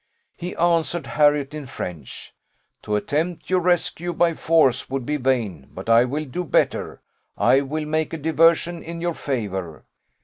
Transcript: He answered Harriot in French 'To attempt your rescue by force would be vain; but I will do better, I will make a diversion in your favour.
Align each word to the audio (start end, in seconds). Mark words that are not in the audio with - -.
He 0.35 0.55
answered 0.55 1.05
Harriot 1.05 1.53
in 1.53 1.67
French 1.67 2.33
'To 2.81 2.95
attempt 2.95 3.51
your 3.51 3.59
rescue 3.59 4.13
by 4.13 4.33
force 4.33 4.89
would 4.89 5.05
be 5.05 5.17
vain; 5.17 5.67
but 5.71 5.89
I 5.89 6.05
will 6.05 6.25
do 6.25 6.43
better, 6.43 7.03
I 7.37 7.61
will 7.61 7.85
make 7.85 8.11
a 8.11 8.17
diversion 8.17 8.81
in 8.81 8.99
your 8.99 9.13
favour. 9.13 9.85